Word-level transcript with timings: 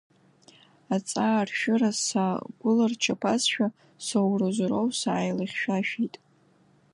Аҵааршәыра 0.95 1.91
сагәыларчаԥазшәа 2.03 3.67
соуразоуроу 4.05 4.87
сааилахьшәашәеит. 4.99 6.15